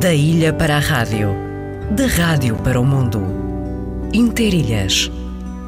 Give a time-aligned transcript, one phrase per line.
[0.00, 1.34] Da ilha para a rádio,
[1.90, 3.22] de rádio para o mundo.
[4.12, 5.10] Interilhas,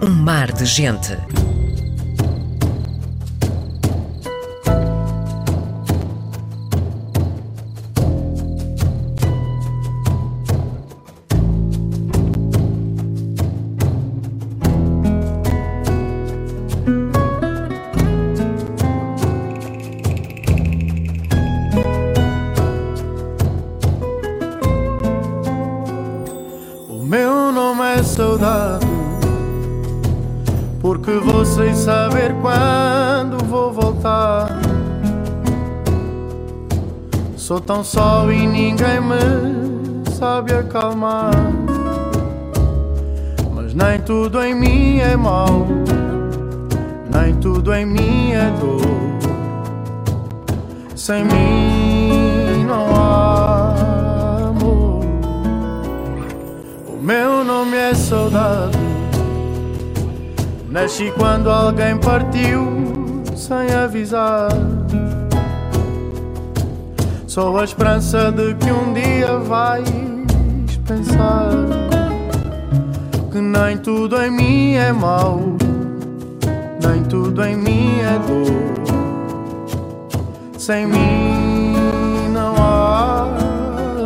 [0.03, 1.17] um mar de gente.
[37.79, 41.31] Tão só e ninguém me sabe acalmar.
[43.55, 45.67] Mas nem tudo em mim é mau,
[47.15, 48.81] nem tudo em mim é dor.
[50.97, 55.05] Sem mim não há amor.
[56.89, 58.77] O meu nome é saudade.
[60.69, 62.67] Nasci quando alguém partiu
[63.37, 64.49] sem avisar.
[67.29, 69.87] Sou a esperança de que um dia vais
[70.87, 71.51] pensar
[73.31, 75.39] que nem tudo em mim é mau,
[76.83, 78.49] nem tudo em mim é dor.
[80.57, 81.75] Sem mim
[82.33, 83.25] não há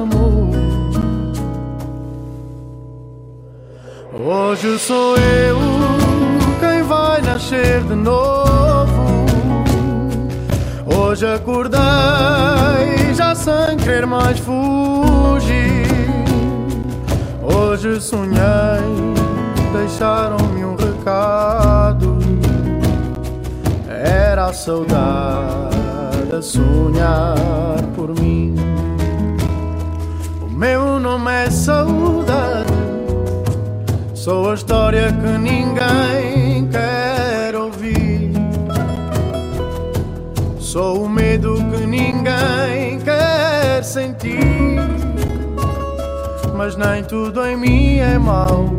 [0.02, 0.50] amor.
[4.12, 5.58] Hoje sou eu
[6.58, 8.61] quem vai nascer de novo.
[11.12, 11.78] Hoje acordei
[13.14, 15.86] já sem querer mais fugir.
[17.42, 18.32] Hoje sonhei,
[19.74, 22.18] deixaram-me um recado.
[23.90, 25.76] Era a saudade
[26.34, 28.54] a sonhar por mim.
[30.40, 32.72] O meu nome é saudade.
[34.14, 36.41] Sou a história que ninguém
[40.72, 44.40] Sou o medo que ninguém quer sentir.
[46.56, 48.70] Mas nem tudo em mim é mau,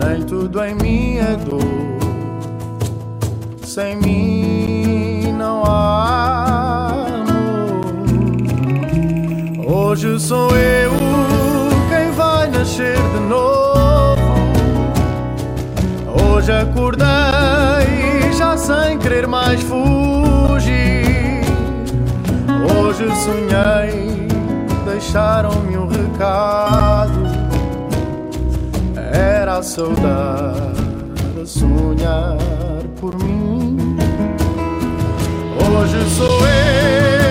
[0.00, 1.58] nem tudo em mim é dor.
[3.64, 7.82] Sem mim não há amor.
[9.66, 10.92] Hoje sou eu
[11.88, 14.22] quem vai nascer de novo.
[16.24, 17.02] Hoje acordei
[18.38, 20.01] já sem querer mais fugir.
[23.02, 24.28] Hoje sonhei,
[24.84, 27.20] deixaram-me um recado.
[29.12, 30.60] Era a saudade
[31.42, 32.38] a sonhar
[33.00, 33.96] por mim.
[35.58, 37.21] Hoje sou eu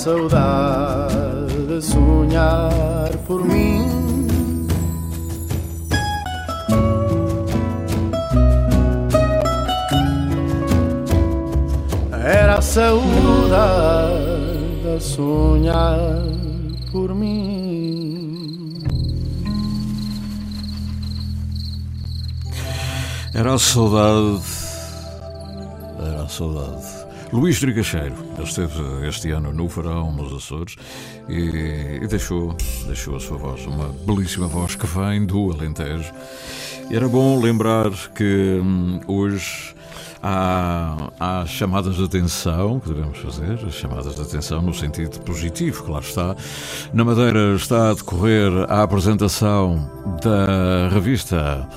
[0.00, 4.66] saudade sonhar por mim.
[12.12, 13.02] Era a saudade
[15.00, 15.98] sonhar
[16.90, 18.78] por mim.
[23.34, 24.40] Era a saudade.
[25.98, 26.88] Era a saudade.
[27.34, 30.76] Luís Drigacheiro, ele esteve este ano no verão, nos Açores,
[31.28, 32.56] e, e deixou,
[32.86, 36.12] deixou a sua voz, uma belíssima voz que vem do Alentejo.
[36.90, 39.74] E era bom lembrar que hum, hoje
[40.22, 45.84] há, há chamadas de atenção que devemos fazer, as chamadas de atenção no sentido positivo,
[45.84, 46.34] claro está.
[46.92, 49.90] Na Madeira está a decorrer a apresentação
[50.22, 51.68] da revista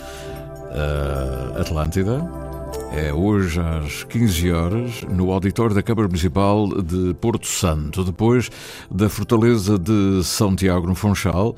[0.72, 2.53] uh, Atlântida.
[2.96, 8.52] É hoje às 15 horas no auditório da Câmara Municipal de Porto Santo, depois
[8.90, 11.56] da Fortaleza de São Tiago no Funchal.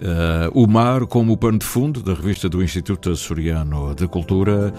[0.00, 4.72] Uh, o mar como o pano de fundo da revista do Instituto Açoriano de Cultura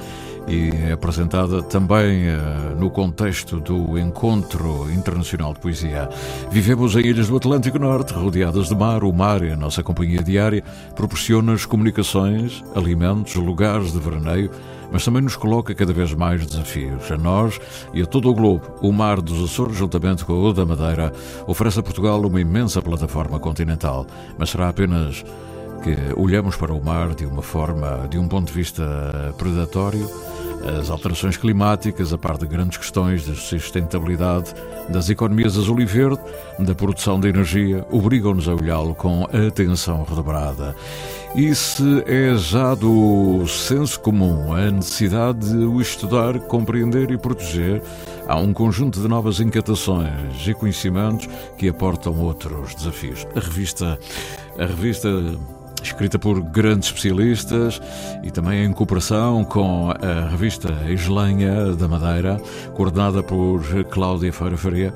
[0.48, 6.10] e é apresentada também uh, no contexto do Encontro Internacional de Poesia.
[6.50, 9.04] Vivemos em Ilhas do Atlântico Norte, rodeadas de mar.
[9.04, 10.64] O mar é a nossa companhia diária,
[10.96, 14.50] proporciona-nos comunicações, alimentos, lugares de veraneio,
[14.92, 17.10] mas também nos coloca cada vez mais desafios.
[17.12, 17.60] A nós
[17.94, 21.14] e a todo o globo, o Mar dos Açores, juntamente com o da Madeira,
[21.48, 24.06] oferece a Portugal uma imensa plataforma continental,
[24.38, 25.11] mas será apenas
[25.84, 30.08] que olhamos para o mar de uma forma, de um ponto de vista predatório,
[30.80, 34.54] As alterações climáticas, a par de grandes questões de sustentabilidade
[34.90, 36.22] das economias azul e verde,
[36.60, 40.76] da produção de energia, obrigam-nos a olhá-lo com atenção redobrada.
[41.34, 47.82] E se é já do senso comum a necessidade de o estudar, compreender e proteger,
[48.28, 51.28] há um conjunto de novas incatações e conhecimentos
[51.58, 53.26] que aportam outros desafios.
[53.36, 53.98] A revista,
[54.62, 55.10] a revista
[55.82, 57.82] escrita por grandes especialistas
[58.24, 62.40] e também em cooperação com a revista Islenha da Madeira,
[62.76, 64.94] coordenada por Cláudia Feira Faria.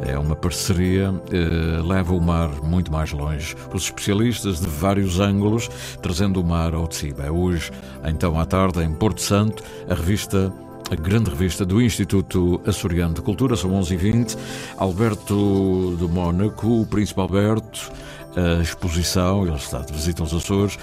[0.00, 3.54] É uma parceria, eh, leva o mar muito mais longe.
[3.72, 5.68] Os especialistas de vários ângulos,
[6.00, 7.26] trazendo o mar ao de cima.
[7.26, 7.70] É hoje,
[8.04, 10.50] então à tarde, em Porto Santo, a revista
[10.90, 14.36] a grande revista do Instituto Açoriano de Cultura, são 11h20.
[14.76, 17.90] Alberto do Mónaco, o Príncipe Alberto,
[18.36, 20.78] a exposição, ele está de visita aos Açores,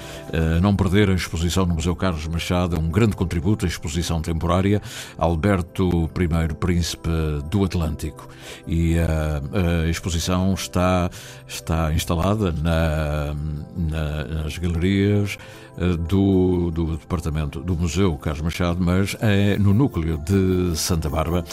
[0.61, 4.81] não perder a exposição no Museu Carlos Machado, é um grande contributo à exposição temporária,
[5.17, 7.09] Alberto I, Príncipe
[7.49, 8.27] do Atlântico.
[8.67, 9.41] E a,
[9.85, 11.09] a exposição está,
[11.47, 13.33] está instalada na,
[13.75, 15.37] na, nas galerias
[15.77, 21.43] eh, do, do departamento do Museu Carlos Machado, mas é no núcleo de Santa Bárbara.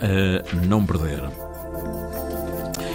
[0.00, 1.49] É não perder.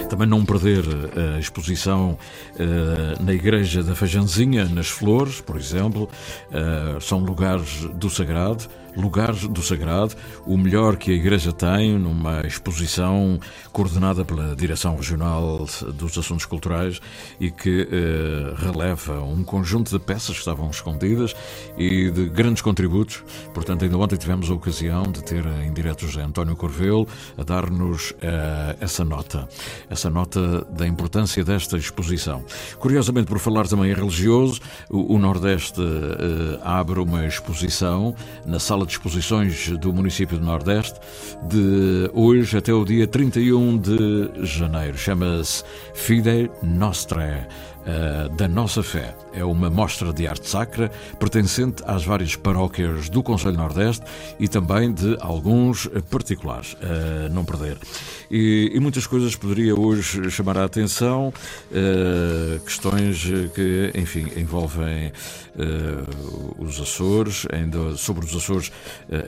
[0.10, 0.84] Também não perder
[1.16, 2.18] eh, a exposição
[2.58, 6.10] eh, na Igreja da Fajanzinha, nas Flores, por exemplo,
[6.52, 10.16] eh, são lugares do sagrado Lugares do Sagrado,
[10.46, 13.40] o melhor que a Igreja tem numa exposição
[13.72, 17.02] coordenada pela Direção Regional dos Assuntos Culturais
[17.40, 21.36] e que eh, releva um conjunto de peças que estavam escondidas
[21.78, 23.24] e de grandes contributos.
[23.54, 27.08] Portanto, ainda ontem tivemos a ocasião de ter em direto José António Corvelo
[27.38, 29.48] a dar-nos eh, essa nota,
[29.90, 32.44] essa nota da importância desta exposição.
[32.80, 38.16] Curiosamente, por falar também religioso, o, o Nordeste eh, abre uma exposição
[38.46, 41.00] na sala de exposições do município do Nordeste
[41.48, 44.98] de hoje até o dia 31 de janeiro.
[44.98, 47.48] Chama-se Fide Nostra
[47.86, 49.16] uh, da nossa fé.
[49.34, 54.04] É uma mostra de arte sacra pertencente às várias paróquias do Conselho Nordeste
[54.40, 56.74] e também de alguns particulares.
[56.74, 57.78] Uh, não perder.
[58.30, 61.32] E, e, muitas coisas poderia hoje chamar a atenção,
[61.72, 63.24] uh, questões
[63.54, 65.12] que, enfim, envolvem
[66.58, 67.46] os Açores.
[67.52, 68.72] Ainda, sobre os Açores,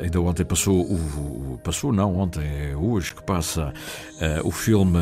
[0.02, 3.74] ainda ontem passou, o, passou não, ontem é hoje que passa
[4.44, 5.00] o filme,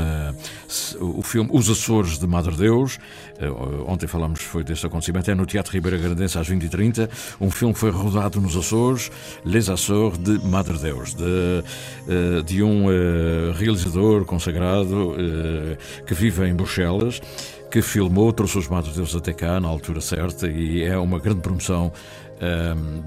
[1.00, 3.00] o filme Os Açores de Madre Deus.
[3.46, 7.10] Eh, ontem falamos foi deste acontecimento, é no Teatro Ribeira Grandense às 20h30,
[7.40, 9.12] um filme foi rodado nos Açores,
[9.44, 11.64] Les Açores de Madre Deus, de,
[12.08, 15.16] eh, de um eh, realizador consagrado
[16.06, 17.22] que vive em Bruxelas
[17.76, 21.42] que filmou, trouxe os Madres Deus até cá na altura certa e é uma grande
[21.42, 21.92] promoção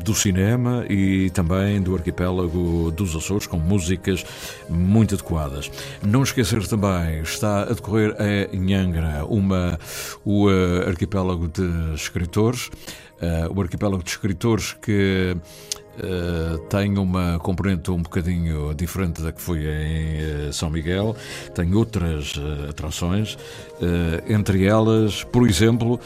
[0.02, 4.24] do cinema e também do arquipélago dos Açores, com músicas
[4.68, 5.70] muito adequadas.
[6.02, 8.16] Não esquecer também, está a decorrer
[8.52, 9.78] em Angra uma,
[10.24, 12.68] o uh, arquipélago de escritores,
[13.20, 15.36] uh, o arquipélago de escritores que
[15.98, 21.16] Uh, tem uma componente um bocadinho diferente da que foi em uh, São Miguel,
[21.56, 23.36] tem outras uh, atrações,
[24.28, 25.98] entre elas, por exemplo,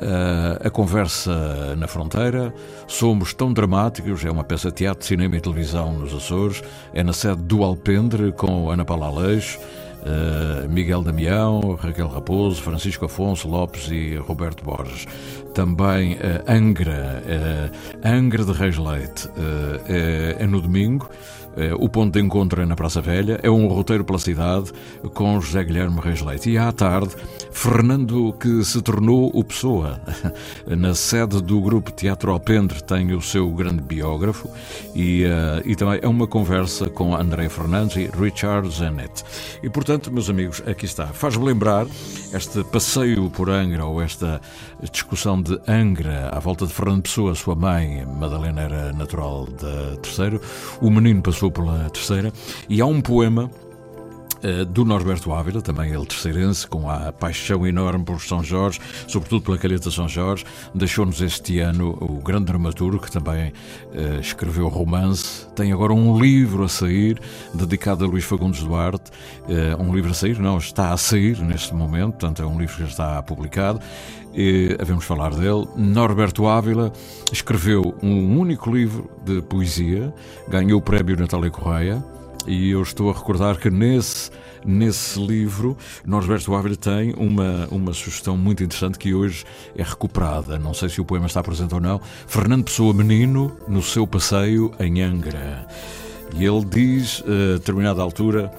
[0.00, 2.54] Uh, a conversa na fronteira,
[2.86, 6.62] Somos tão dramáticos, é uma peça de teatro, cinema e televisão nos Açores,
[6.94, 13.04] é na sede do Alpendre com Ana Paula Aleixo, uh, Miguel Damião, Raquel Raposo, Francisco
[13.04, 15.06] Afonso Lopes e Roberto Borges.
[15.52, 17.22] Também uh, Angra,
[18.02, 19.28] Angra de Reis Leite,
[19.86, 21.10] é, é no domingo.
[21.56, 24.72] Eh, o ponto de encontro é na Praça Velha, é um roteiro pela cidade
[25.14, 26.50] com José Guilherme Reis Leite.
[26.50, 27.14] E à tarde,
[27.50, 30.00] Fernando, que se tornou o Pessoa,
[30.66, 34.48] na sede do grupo Teatro Alpendre, tem o seu grande biógrafo
[34.94, 39.24] e, uh, e também é uma conversa com André Fernandes e Richard Zenet.
[39.62, 41.06] E portanto, meus amigos, aqui está.
[41.08, 41.86] Faz-me lembrar
[42.32, 44.40] este passeio por Angra ou esta
[44.92, 50.40] discussão de Angra à volta de Fernando Pessoa, sua mãe, Madalena era natural da Terceiro,
[50.80, 52.32] o menino passou passou pela terceira,
[52.68, 53.50] e há um poema
[54.68, 59.58] do Norberto Ávila, também ele terceirense, com a paixão enorme por São Jorge, sobretudo pela
[59.58, 60.44] calheta São Jorge,
[60.74, 66.64] deixou-nos este ano o grande dramaturgo, que também uh, escreveu romance, tem agora um livro
[66.64, 67.20] a sair,
[67.54, 69.10] dedicado a Luís Fagundes Duarte,
[69.44, 72.76] uh, um livro a sair, não, está a sair neste momento, portanto é um livro
[72.76, 73.80] que já está publicado,
[74.34, 75.66] e havemos falar dele.
[75.76, 76.92] Norberto Ávila
[77.32, 80.14] escreveu um único livro de poesia,
[80.48, 82.02] ganhou o prémio Natália Correia
[82.50, 84.28] E eu estou a recordar que nesse,
[84.66, 89.44] nesse livro, Norberto Ávila tem uma, uma sugestão muito interessante que hoje
[89.76, 90.58] é recuperada.
[90.58, 92.00] Não sei se o poema está presente ou não.
[92.26, 95.64] Fernando Pessoa Menino, no seu passeio em Angra.
[96.34, 98.50] E ele diz, a determinada altura,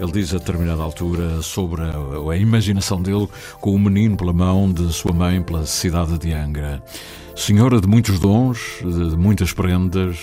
[0.00, 3.28] ele diz a determinada altura sobre a, a, imaginação dele
[3.60, 6.82] com o menino pela mão de sua mãe pela cidade de Angra.
[7.34, 10.18] Senhora de muitos dons, de muitas prendas,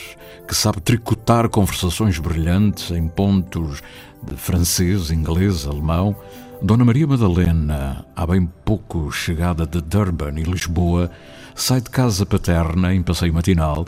[0.47, 3.81] que sabe tricotar conversações brilhantes em pontos
[4.23, 6.15] de francês, inglês, alemão,
[6.61, 11.11] Dona Maria Madalena, há bem pouco chegada de Durban e Lisboa,
[11.53, 13.85] sai de casa paterna em passeio matinal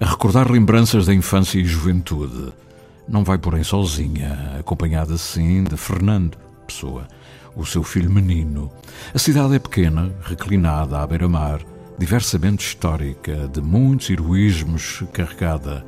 [0.00, 2.52] a recordar lembranças da infância e juventude.
[3.08, 6.36] Não vai, porém, sozinha, acompanhada sim de Fernando
[6.66, 7.06] Pessoa,
[7.54, 8.70] o seu filho menino.
[9.14, 11.60] A cidade é pequena, reclinada à beira-mar,
[11.96, 15.86] diversamente histórica, de muitos heroísmos carregada.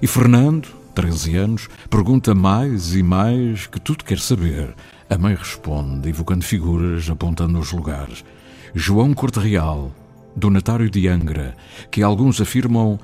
[0.00, 4.74] E Fernando, 13 anos, pergunta mais e mais que tudo quer saber.
[5.10, 8.24] A mãe responde, evocando figuras, apontando os lugares.
[8.74, 9.92] João Corte Real,
[10.34, 11.54] donatário de Angra,
[11.90, 12.98] que alguns afirmam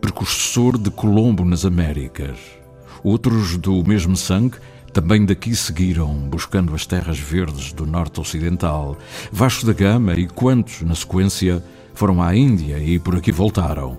[0.00, 2.59] precursor de Colombo nas Américas.
[3.02, 4.58] Outros do mesmo sangue
[4.92, 8.98] também daqui seguiram, buscando as terras verdes do norte ocidental.
[9.30, 11.62] Vasco da Gama e quantos, na sequência,
[11.94, 13.98] foram à Índia e por aqui voltaram.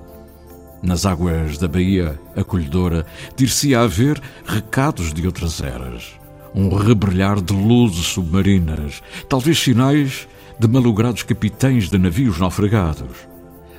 [0.84, 3.06] Nas águas da Baía acolhedora,
[3.36, 6.20] dir-se a haver recados de outras eras.
[6.54, 10.28] Um rebrilhar de luzes submarinas, talvez sinais
[10.60, 13.31] de malogrados capitães de navios naufragados.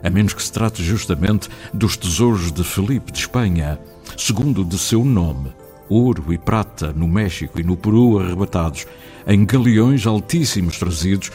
[0.03, 3.79] A menos que se trate justamente dos tesouros de Felipe de Espanha,
[4.17, 5.53] segundo de seu nome,
[5.89, 8.87] ouro e prata no México e no Peru arrebatados
[9.27, 11.31] em galeões altíssimos trazidos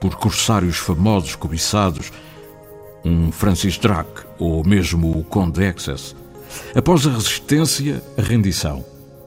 [0.00, 2.12] por corsários famosos cobiçados,
[3.04, 6.14] um Francis Drake ou mesmo o Conde Excess.
[6.74, 8.84] Após a resistência, a rendição.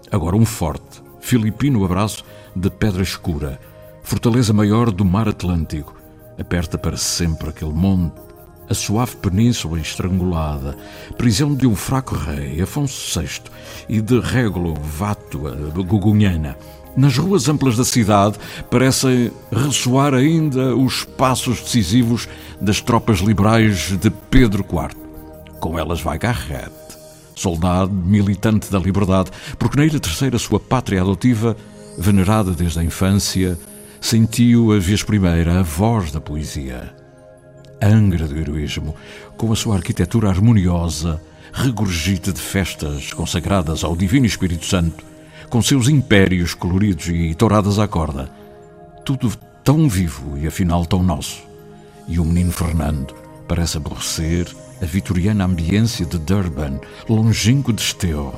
[0.09, 2.23] Agora um forte, filipino abraço
[2.55, 3.59] de pedra escura,
[4.01, 5.95] fortaleza maior do mar Atlântico,
[6.39, 8.26] aperta para sempre aquele monte
[8.69, 10.77] a suave península estrangulada,
[11.17, 13.41] prisão de um fraco rei, Afonso VI,
[13.87, 16.57] e de Régulo, Vátua, Gugunhana.
[16.95, 18.39] Nas ruas amplas da cidade
[18.71, 22.27] parecem ressoar ainda os passos decisivos
[22.59, 24.97] das tropas liberais de Pedro IV.
[25.59, 26.71] Com elas vai Garrett,
[27.35, 31.55] soldado militante da liberdade, porque na Ilha Terceira, sua pátria adotiva,
[31.99, 33.57] venerada desde a infância,
[34.01, 36.96] sentiu a vez primeira a voz da poesia.
[37.81, 38.95] Angra do heroísmo,
[39.37, 41.21] com a sua arquitetura harmoniosa,
[41.53, 45.05] regurgita de festas consagradas ao Divino Espírito Santo,
[45.49, 48.29] com seus impérios coloridos e touradas à corda.
[49.05, 49.31] Tudo
[49.63, 51.43] tão vivo e afinal tão nosso.
[52.07, 53.13] E o menino Fernando
[53.47, 54.47] parece aborrecer
[54.81, 58.33] a vitoriana ambiência de Durban, longínquo de Esteu.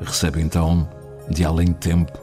[0.00, 0.88] Recebe então,
[1.28, 2.18] de além tempo,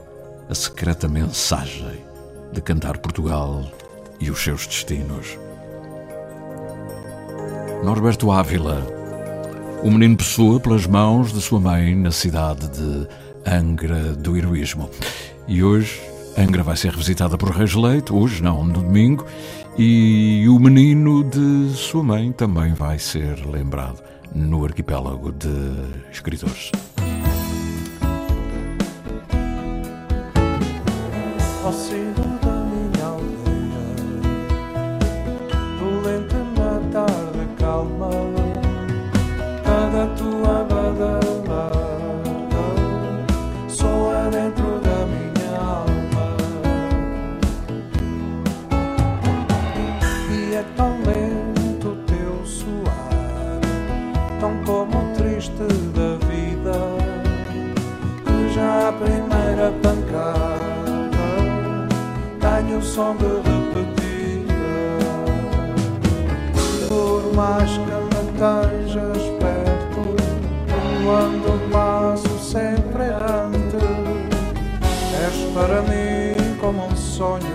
[0.48, 2.04] a secreta mensagem
[2.52, 3.64] de cantar Portugal
[4.20, 5.38] e os seus destinos.
[7.84, 8.86] Norberto Ávila,
[9.82, 13.08] o menino Pessoa pelas mãos de sua mãe na cidade de
[13.46, 14.90] Angra do Heroísmo.
[15.48, 16.00] E hoje
[16.38, 19.24] Angra vai ser revisitada por Reis Leite, hoje não, no domingo,
[19.78, 24.02] e o menino de sua mãe também vai ser lembrado
[24.34, 25.48] no arquipélago de
[26.12, 26.70] escritores.
[31.80, 32.29] som
[62.90, 62.98] de
[63.48, 64.52] repetida
[66.88, 70.02] Por mais que me estejas perto
[71.04, 73.76] Quando passo sempre errante
[75.24, 77.49] És para mim como um sonho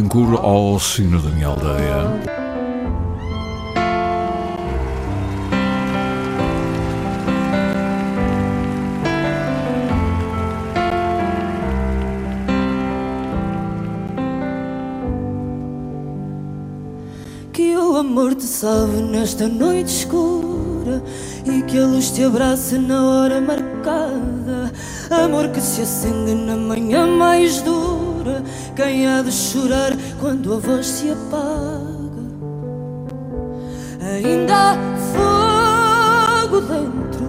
[0.00, 2.20] Betancourt ao sino da minha aldeia.
[17.52, 21.02] Que o amor te salve nesta noite escura
[21.44, 24.72] e que a luz te abrace na hora marcada.
[25.10, 28.09] Amor que se acende na manhã mais dura.
[28.76, 31.90] Quem há de chorar quando a voz se apaga?
[34.02, 34.76] Ainda há
[35.12, 37.28] fogo dentro,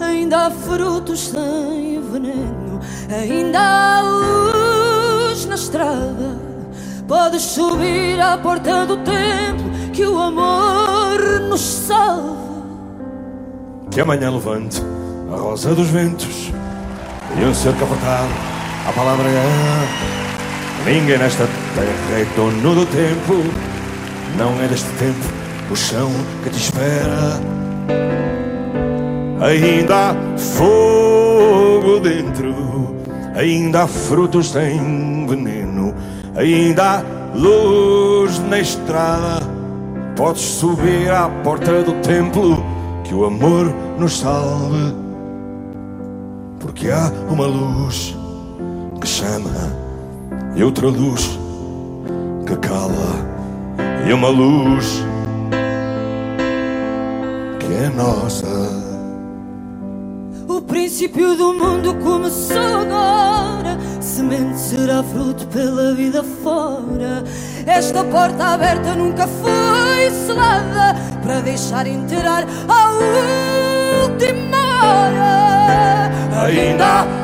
[0.00, 6.38] ainda há frutos sem veneno, ainda há luz na estrada.
[7.06, 12.42] Podes subir à porta do templo que o amor nos salve.
[13.90, 14.82] Que amanhã levante
[15.30, 16.50] a rosa dos ventos
[17.38, 18.51] e um ser capotado.
[18.84, 23.44] A palavra é: ninguém nesta terra é dono do tempo.
[24.36, 25.20] Não é deste tempo
[25.70, 26.10] o chão
[26.42, 27.40] que te espera.
[29.40, 32.96] Ainda há fogo dentro,
[33.36, 35.94] ainda há frutos sem veneno,
[36.34, 37.02] ainda há
[37.36, 39.46] luz na estrada.
[40.16, 42.64] Podes subir à porta do templo
[43.04, 44.94] que o amor nos salve.
[46.58, 48.16] Porque há uma luz
[49.02, 49.50] que chama
[50.54, 51.36] e outra luz
[52.46, 53.26] que cala,
[54.06, 55.02] e uma luz
[57.58, 58.46] que é nossa.
[60.46, 63.76] O princípio do mundo começou agora.
[64.00, 67.24] Semente será fruto pela vida fora.
[67.66, 72.90] Esta porta aberta nunca foi selada para deixar entrar a
[74.04, 76.44] última hora.
[76.44, 77.21] Ainda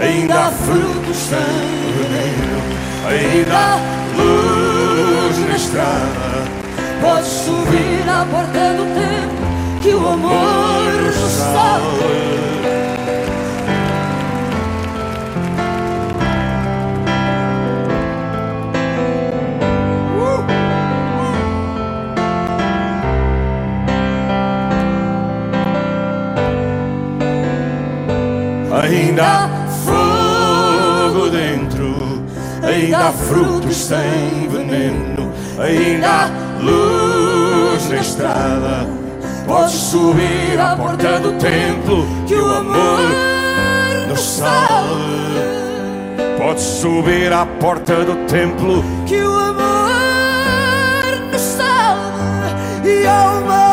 [0.00, 1.38] ainda há frutos sem
[1.98, 2.62] veneno,
[3.06, 3.80] ainda há
[4.16, 6.28] luz na estrada.
[7.00, 12.38] Podes subir à porta do tempo que o amor nos salve.
[28.80, 29.47] Ainda
[33.12, 38.86] frutos sem veneno, ainda há luz na estrada.
[39.46, 43.00] Podes subir à porta do templo que o amor
[44.08, 45.08] nos salve.
[46.36, 49.90] Podes subir à porta do templo que o amor
[51.32, 53.67] nos salve e há uma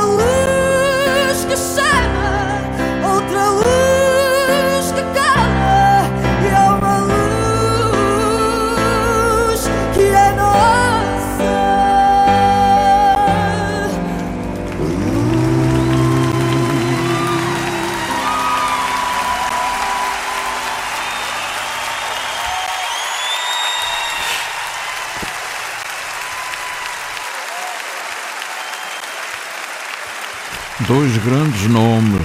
[30.82, 32.22] Dois grandes nomes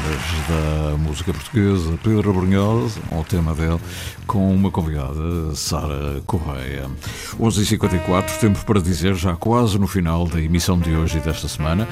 [0.49, 3.79] da música portuguesa, Pedro Brunhosa, ao tema dele,
[4.27, 6.91] com uma convidada, Sara Correia.
[7.39, 11.87] 11h54, tempo para dizer, já quase no final da emissão de hoje e desta semana,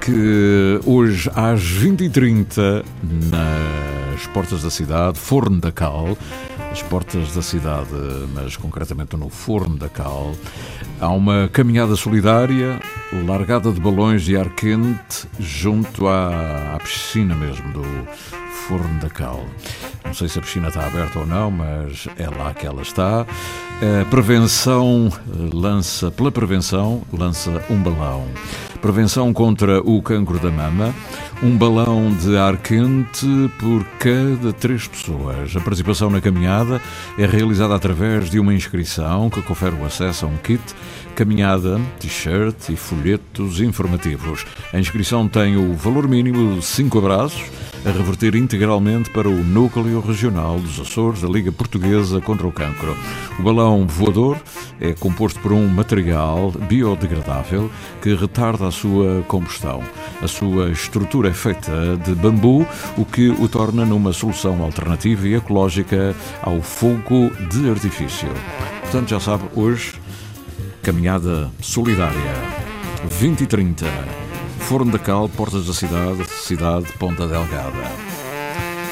[0.00, 2.84] que hoje às 20h30,
[3.30, 6.18] nas portas da cidade, Forno da Cal,
[6.72, 7.90] as portas da cidade,
[8.34, 10.34] mas concretamente no Forno da Cal,
[11.00, 12.80] há uma caminhada solidária,
[13.26, 17.84] largada de balões de ar quente junto à, à piscina mesmo do
[18.66, 19.44] Forno da Cal.
[20.04, 23.26] Não sei se a piscina está aberta ou não, mas é lá que ela está.
[24.00, 25.12] A prevenção
[25.52, 28.24] lança, pela prevenção, lança um balão.
[28.80, 30.94] Prevenção contra o cancro da mama,
[31.42, 33.26] um balão de ar quente
[33.58, 35.56] por cada três pessoas.
[35.56, 36.80] A participação na caminhada
[37.18, 40.62] é realizada através de uma inscrição que confere o acesso a um kit
[41.14, 44.44] caminhada, t-shirt e folhetos informativos.
[44.72, 47.42] A inscrição tem o valor mínimo de 5 abraços,
[47.84, 52.96] a reverter integralmente para o Núcleo Regional dos Açores da Liga Portuguesa contra o Cancro.
[53.38, 54.38] O balão voador
[54.80, 57.70] é composto por um material biodegradável
[58.00, 59.82] que retarda a sua combustão.
[60.20, 65.34] A sua estrutura é feita de bambu, o que o torna numa solução alternativa e
[65.34, 68.28] ecológica ao fogo de artifício.
[68.82, 69.94] Portanto, já sabe, hoje,
[70.82, 72.34] caminhada solidária.
[73.08, 73.86] 20 e 30.
[74.58, 77.90] Forno da Cal, Portas da Cidade, Cidade Ponta Delgada.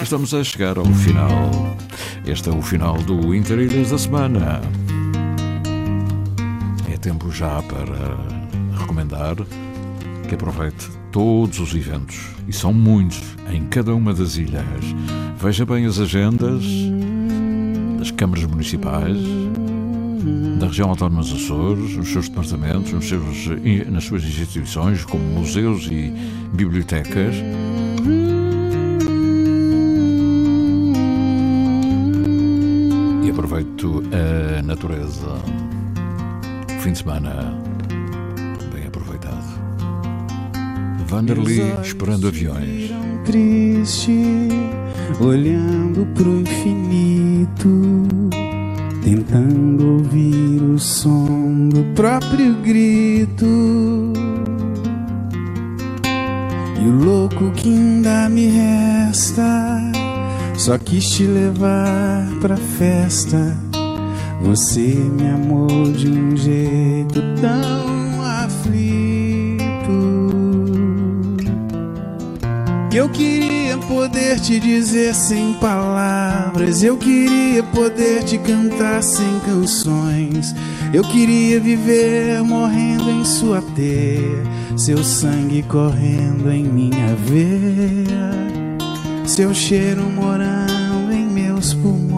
[0.00, 1.50] Estamos a chegar ao final.
[2.24, 4.61] Este é o final do Interilhas da semana.
[6.92, 8.16] É tempo já para
[8.79, 9.37] recomendar
[10.29, 14.85] que aproveite todos os eventos, e são muitos, em cada uma das ilhas.
[15.37, 16.62] Veja bem as agendas
[17.98, 19.18] das câmaras municipais,
[20.59, 23.46] da região autónoma dos Açores, nos seus departamentos, nos seus,
[23.90, 26.12] nas suas instituições, como museus e
[26.52, 27.37] bibliotecas.
[33.24, 34.02] E aproveito
[34.59, 35.40] a natureza.
[36.80, 37.54] Fim de semana
[38.72, 39.61] bem aproveitado.
[41.06, 42.90] Vanderly esperando aviões.
[43.24, 44.48] Triste,
[45.20, 48.29] olhando pro infinito,
[49.02, 53.46] tentando ouvir o som do próprio grito.
[56.80, 59.80] E o louco que ainda me resta,
[60.56, 63.56] só quis te levar pra festa.
[64.42, 69.60] Você me amou de um jeito tão aflito.
[72.90, 76.83] Que eu queria poder te dizer sem palavras.
[76.83, 80.54] Eu queria poder te cantar sem canções.
[80.92, 84.42] Eu queria viver morrendo em sua teia.
[84.76, 88.30] Seu sangue correndo em minha veia.
[89.26, 92.09] Seu cheiro morando em meus pulmões.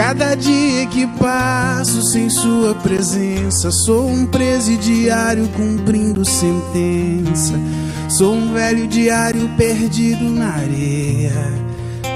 [0.00, 7.52] Cada dia que passo sem sua presença, sou um presidiário cumprindo sentença.
[8.08, 11.52] Sou um velho diário perdido na areia,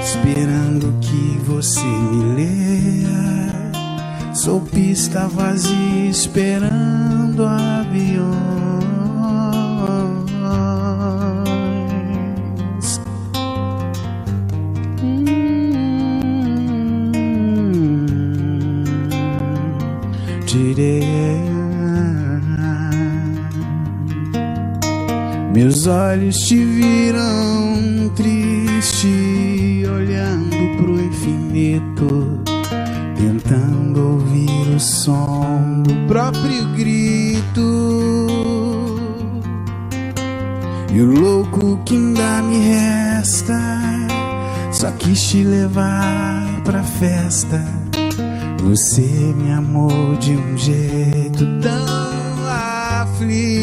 [0.03, 4.33] esperando que você me leia.
[4.33, 8.54] Sou pista vazia esperando aviões.
[26.11, 32.39] Olhos te viram triste, olhando pro infinito,
[33.17, 38.27] tentando ouvir o som do próprio grito.
[40.93, 43.59] E o louco que ainda me resta,
[44.71, 47.65] só quis te levar pra festa.
[48.63, 53.54] Você me amou de um jeito tão aflito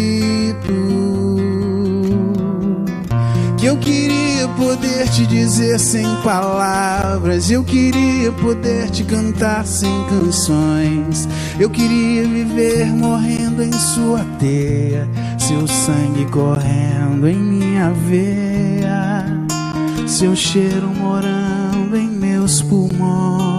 [4.53, 7.51] poder te dizer sem palavras.
[7.51, 11.29] Eu queria poder te cantar sem canções.
[11.59, 19.27] Eu queria viver morrendo em sua teia, seu sangue correndo em minha veia,
[20.07, 23.52] seu cheiro morando em meus pulmões.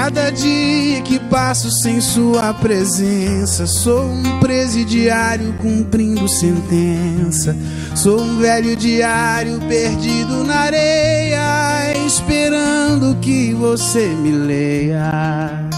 [0.00, 7.56] Cada dia que passo sem sua presença, sou um presidiário cumprindo sentença.
[7.96, 15.68] Sou um velho diário perdido na areia, esperando que você me leia.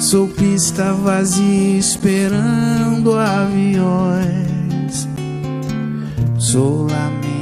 [0.00, 5.06] Sou pista vazia esperando aviões.
[6.38, 7.37] Sou lamento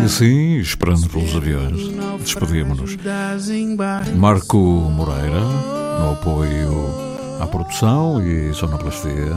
[0.00, 1.88] E assim, esperando pelos aviões,
[2.20, 2.96] despedimos-nos.
[4.16, 5.40] Marco Moreira,
[6.00, 6.72] no apoio
[7.40, 9.34] à produção e sonoplastia.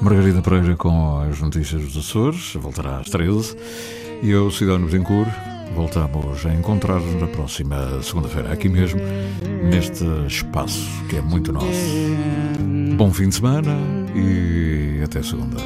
[0.00, 3.56] Margarida Pereira com as notícias dos Açores, voltará às 13.
[4.22, 5.30] E eu, Cidade Betancourt,
[5.74, 9.00] voltamos a encontrar-nos na próxima segunda-feira, aqui mesmo,
[9.64, 11.66] neste espaço que é muito nosso.
[12.96, 13.76] Bom fim de semana
[14.14, 15.56] e até segunda.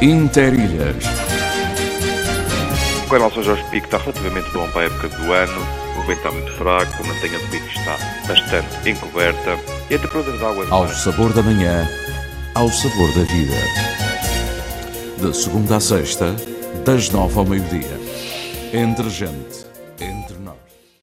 [0.00, 1.02] Interilhas.
[3.04, 5.60] O canal São Jorge Pico está relativamente bom para a época do ano,
[5.98, 7.96] o vento está muito fraco, a mantenha do pico está
[8.28, 9.58] bastante encoberta
[9.90, 10.70] e a temperatura das águas...
[10.70, 11.88] Ao sabor da manhã,
[12.54, 13.56] ao sabor da vida.
[15.20, 16.32] De segunda a sexta,
[16.84, 17.98] das nove ao meio-dia.
[18.72, 19.67] Entre gente